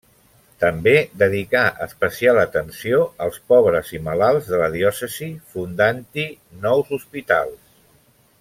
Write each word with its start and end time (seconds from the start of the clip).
També 0.61 0.93
dedicà 1.23 1.65
especial 1.85 2.39
atenció 2.43 3.03
als 3.27 3.37
pobres 3.53 3.93
i 3.99 4.03
malalts 4.09 4.49
de 4.55 4.63
la 4.65 4.71
diòcesi, 4.79 5.31
fundant-hi 5.55 6.29
nous 6.65 6.95
hospitals. 6.99 7.59